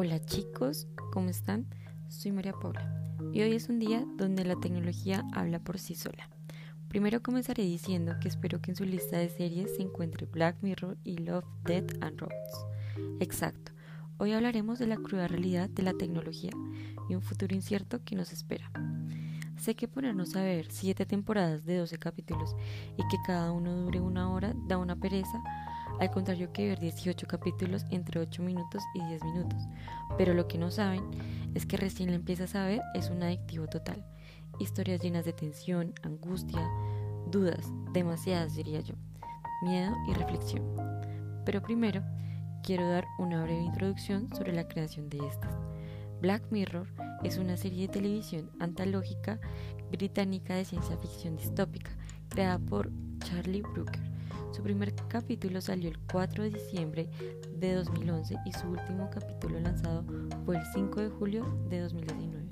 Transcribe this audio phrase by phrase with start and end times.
[0.00, 1.66] Hola chicos, ¿cómo están?
[2.06, 3.02] Soy María Paula
[3.32, 6.30] y hoy es un día donde la tecnología habla por sí sola.
[6.86, 10.98] Primero comenzaré diciendo que espero que en su lista de series se encuentre Black Mirror
[11.02, 12.66] y Love, Death and Robots.
[13.18, 13.72] Exacto,
[14.18, 16.52] hoy hablaremos de la cruda realidad de la tecnología
[17.08, 18.70] y un futuro incierto que nos espera.
[19.56, 22.54] Sé que ponernos a ver 7 temporadas de 12 capítulos
[22.96, 25.42] y que cada uno dure una hora da una pereza,
[26.00, 29.62] al contrario que ver 18 capítulos entre 8 minutos y 10 minutos.
[30.16, 31.02] Pero lo que no saben
[31.54, 34.04] es que recién la empiezas a ver es un adictivo total.
[34.58, 36.68] Historias llenas de tensión, angustia,
[37.30, 38.94] dudas, demasiadas diría yo,
[39.62, 40.64] miedo y reflexión.
[41.44, 42.02] Pero primero,
[42.62, 45.54] quiero dar una breve introducción sobre la creación de estas.
[46.20, 46.88] Black Mirror
[47.22, 49.38] es una serie de televisión antológica
[49.90, 51.90] británica de ciencia ficción distópica,
[52.28, 54.17] creada por Charlie Brooker.
[54.58, 57.08] Su primer capítulo salió el 4 de diciembre
[57.60, 60.04] de 2011 y su último capítulo lanzado
[60.44, 62.44] fue el 5 de julio de 2019.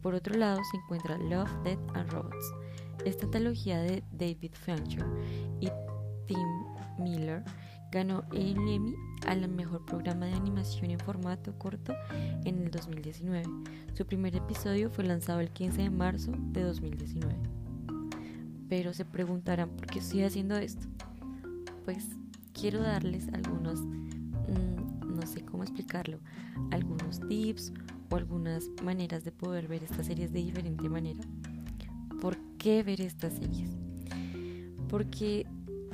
[0.00, 2.54] Por otro lado se encuentra Love, Death and Robots.
[3.04, 5.04] Esta antología de David Fincher
[5.60, 5.68] y
[6.24, 6.38] Tim
[6.98, 7.44] Miller
[7.92, 8.94] ganó el Emmy
[9.26, 11.92] al mejor programa de animación en formato corto
[12.46, 13.42] en el 2019.
[13.92, 17.63] Su primer episodio fue lanzado el 15 de marzo de 2019.
[18.76, 20.88] Pero se preguntarán por qué estoy haciendo esto.
[21.84, 22.08] Pues
[22.52, 26.18] quiero darles algunos, mmm, no sé cómo explicarlo,
[26.72, 27.72] algunos tips
[28.10, 31.20] o algunas maneras de poder ver estas series de diferente manera.
[32.20, 33.70] ¿Por qué ver estas series?
[34.88, 35.46] Porque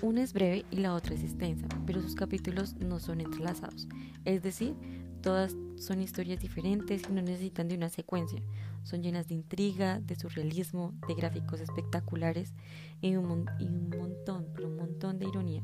[0.00, 3.88] una es breve y la otra es extensa, pero sus capítulos no son entrelazados.
[4.24, 4.76] Es decir,
[5.20, 8.42] todas son historias diferentes y no necesitan de una secuencia.
[8.82, 12.54] Son llenas de intriga, de surrealismo, de gráficos espectaculares
[13.00, 15.62] y un, y un montón, pero un montón de ironía.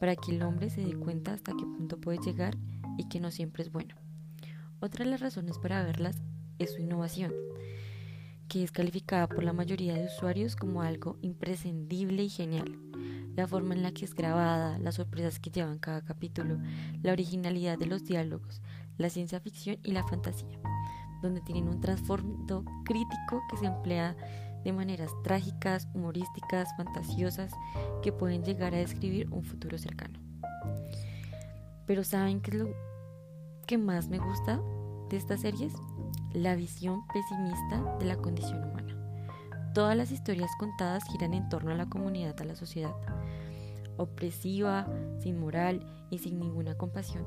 [0.00, 2.56] Para que el hombre se dé cuenta hasta qué punto puede llegar
[2.98, 3.94] y que no siempre es bueno.
[4.80, 6.20] Otra de las razones para verlas
[6.58, 7.32] es su innovación,
[8.48, 12.78] que es calificada por la mayoría de usuarios como algo imprescindible y genial
[13.36, 16.58] la forma en la que es grabada, las sorpresas que llevan cada capítulo,
[17.02, 18.62] la originalidad de los diálogos,
[18.96, 20.58] la ciencia ficción y la fantasía,
[21.22, 24.16] donde tienen un trasfondo crítico que se emplea
[24.64, 27.52] de maneras trágicas, humorísticas, fantasiosas,
[28.02, 30.18] que pueden llegar a describir un futuro cercano.
[31.86, 32.70] Pero ¿saben qué es lo
[33.66, 34.60] que más me gusta
[35.10, 35.74] de estas series?
[36.36, 38.94] La visión pesimista de la condición humana.
[39.72, 42.94] Todas las historias contadas giran en torno a la comunidad, a la sociedad,
[43.96, 44.86] opresiva,
[45.18, 47.26] sin moral y sin ninguna compasión.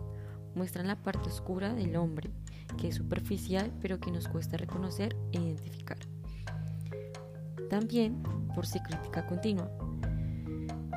[0.53, 2.29] Muestran la parte oscura del hombre,
[2.77, 5.97] que es superficial pero que nos cuesta reconocer e identificar.
[7.67, 8.21] También
[8.53, 9.71] por su crítica continua,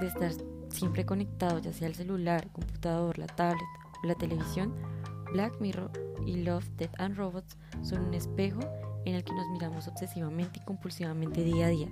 [0.01, 0.33] de estar
[0.69, 3.65] siempre conectado ya sea el celular, computador, la tablet
[4.05, 4.92] o la televisión,
[5.33, 5.91] Black Mirror
[6.27, 8.61] y Love, Death and Robots son un espejo
[9.05, 11.89] en el que nos miramos obsesivamente y compulsivamente día a día.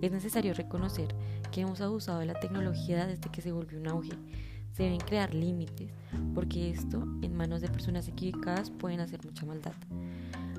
[0.00, 1.14] Es necesario reconocer
[1.52, 4.12] que hemos abusado de la tecnología desde que se volvió un auge.
[4.72, 5.92] Se deben crear límites,
[6.34, 9.74] porque esto, en manos de personas equivocadas, pueden hacer mucha maldad.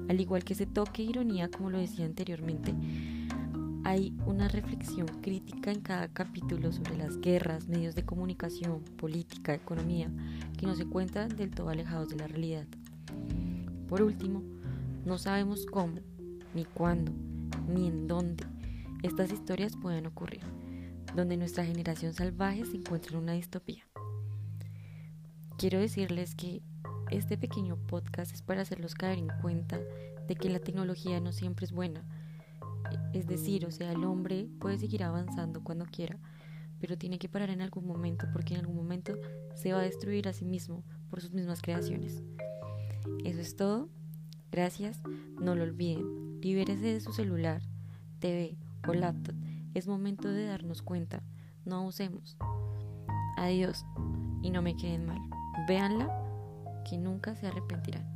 [0.08, 2.74] Al igual que ese toque ironía, como lo decía anteriormente,
[3.84, 10.10] hay una reflexión crítica en cada capítulo sobre las guerras, medios de comunicación, política, economía,
[10.58, 12.66] que no se encuentran del todo alejados de la realidad.
[13.88, 14.42] Por último,
[15.06, 16.00] no sabemos cómo,
[16.54, 17.12] ni cuándo,
[17.68, 18.46] ni en dónde
[19.04, 20.42] estas historias pueden ocurrir,
[21.16, 23.84] donde nuestra generación salvaje se encuentra en una distopía.
[25.58, 26.62] Quiero decirles que
[27.12, 29.80] este pequeño podcast es para hacerlos caer en cuenta
[30.28, 32.04] de que la tecnología no siempre es buena.
[33.14, 36.18] Es decir, o sea, el hombre puede seguir avanzando cuando quiera,
[36.80, 39.18] pero tiene que parar en algún momento porque en algún momento
[39.56, 42.24] se va a destruir a sí mismo por sus mismas creaciones.
[43.24, 43.90] Eso es todo.
[44.52, 45.02] Gracias,
[45.40, 47.64] no lo olviden, libérese de su celular,
[48.20, 49.36] TV o laptop.
[49.74, 51.24] Es momento de darnos cuenta,
[51.66, 52.38] no usemos.
[53.38, 53.84] Adiós
[54.44, 55.22] y no me queden mal.
[55.68, 56.08] Véanla
[56.88, 58.13] que nunca se arrepentirán.